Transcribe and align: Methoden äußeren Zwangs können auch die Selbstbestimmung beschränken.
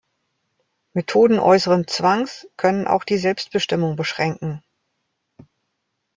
Methoden 0.93 1.37
äußeren 1.37 1.85
Zwangs 1.85 2.47
können 2.57 2.87
auch 2.87 3.03
die 3.03 3.19
Selbstbestimmung 3.19 3.95
beschränken. 3.97 4.63